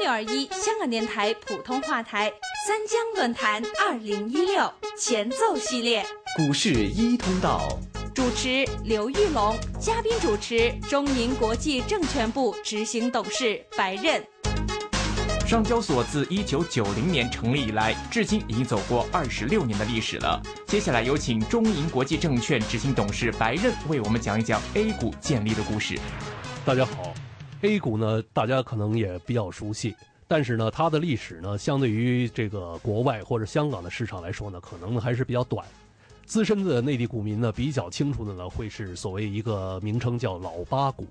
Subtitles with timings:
[0.00, 2.32] 六二一香港电台普通话台
[2.66, 6.02] 三江论坛二零一六前奏系列，
[6.38, 7.68] 股市一通道，
[8.14, 14.24] 主持刘玉龙，嘉宾主持中银国际证券部执行董事白刃。
[15.46, 20.40] 上交所自一九九零年成立以来，至今已经走过二十六年的历史了。
[20.66, 25.98] 接下来有请中银国际证券执行董事白任为我们讲一讲 A 股建立的故事。
[26.64, 27.12] 大家好
[27.62, 29.94] ，A 股呢，大家可能也比较熟悉，
[30.26, 35.66] 但是呢，它的历史呢，相对于这个国外或者香港的市场来说呢，可能还是比较短。
[36.24, 41.06] 资深的内地股民呢，比较清楚的呢，会是所谓一个名称叫“老八股”。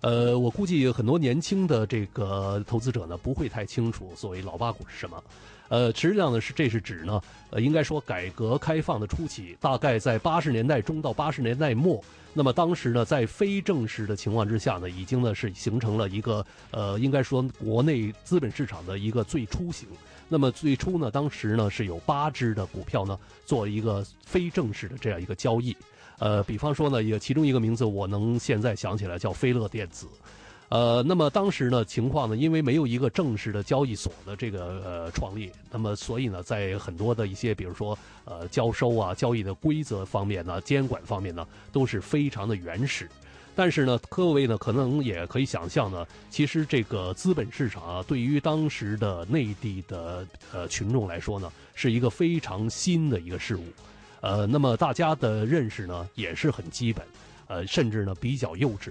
[0.00, 5.22] 呃，我估计很多年轻的这个投资者呢，不会太清楚所谓“老八股”是什么。
[5.68, 12.00] 呃，实际上呢，是这是指呢，呃，应该说改革开放的初期，大概在八十年代中到八十年代末，
[12.32, 19.88] 那么当时呢，在非正式的情况之下呢，已经呢是形成了一个呃，应该说国内资本市场的一个最初型。
[20.28, 25.76] 那么最初呢，当时呢是有八只的股票呢，做一个非正式的这样一个交易。
[26.18, 30.06] 呃，比方说呢，有其中一个名字我能现在想起来叫飞乐电子，
[30.70, 43.08] 呃，那么当时呢情况呢，因为没有一个正式的交易所的这个呃创立，那么所以呢，在很多的一些比如说呃交收啊、交易的规则方面呢、监管方面呢，都是非常的原始。
[43.54, 53.64] 但是呢，各位呢可能也可以想象呢，其实这个资本市场啊，对于当时的内地的呃群众来说呢，是一个非常新的一个事物。
[54.20, 57.04] 呃，那么大家的认识呢也是很基本，
[57.46, 58.90] 呃，甚至呢比较幼稚，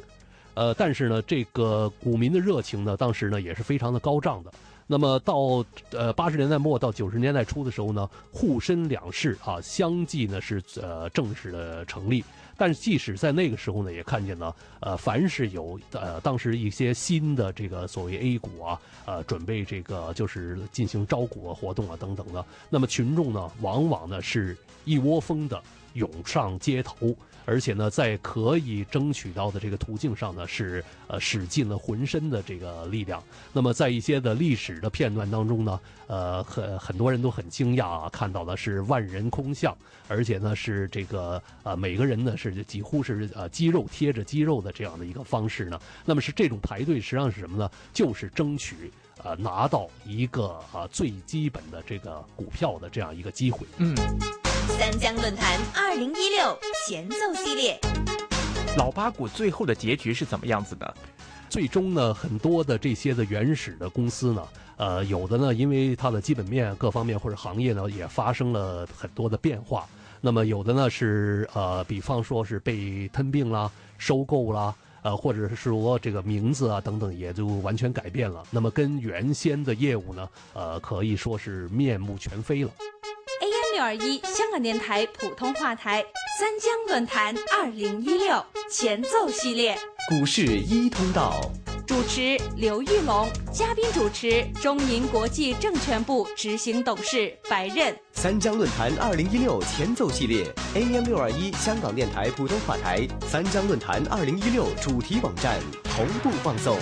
[0.53, 4.53] 呃，但是呢，这个股民的热情呢，当时呢也是非常的高涨的。
[4.87, 12.23] 那么到呃八十年代末到九十年代初的时候呢，沪深两市啊相继呢是呃正式的成立。
[12.57, 25.61] 但是即使在那个时候呢，也看见呢，呃，凡是有呃当时一些新的这个所谓 A 股啊，呃，准备这个就是进行招股啊活动啊等等的，那么群众呢，往往呢是一窝蜂的
[25.95, 27.13] 涌上街头。
[27.47, 33.21] 而且呢，在可以争取到的这个途径上呢，是呃使尽了浑身的这个力量。
[33.53, 45.79] 那么在一些的历史的片段当中呢，呃，很很多人都很惊讶啊，看到的是万人空巷，而且呢是这个呃每个人呢是几乎是呃肌肉贴着肌肉的这样的一个方式呢。
[46.03, 47.69] 那么是这种排队实际上是什么呢？
[47.93, 48.91] 就是争取
[49.25, 53.67] 呃拿到一个啊最基本的这个股票的这样一个机会。
[53.77, 53.93] 嗯。
[54.77, 57.79] 三江论坛二零一六前奏系列，
[58.77, 60.93] 老八股最后的结局是怎么样子的？
[61.49, 64.47] 最终呢，很多的这些的原始的公司呢，
[64.77, 69.87] 呃，有的呢，因为它的基本面各方面或者行业呢，也发生了很多的变化。
[70.19, 74.73] 那么有的呢是呃，比方说是被吞并啦、收购啦，
[75.05, 78.43] 呃，或者是说这个名字啊等等，也就完全改变了。
[78.49, 82.71] 那么跟原先的业务呢，呃，可以说是面目全非了。
[83.39, 86.03] AM 六二一香港电台普通话台
[86.39, 89.77] 三江论坛二零一六前奏系列，
[90.09, 91.51] 股市一通道，
[91.85, 97.95] 主持刘玉龙，嘉宾主持中银国际证券部执行董事白任。
[98.11, 106.75] 三江论坛二零一六前奏系列，AM 六二一香港电台普通话台三江论坛二零一六主题网站同步放送。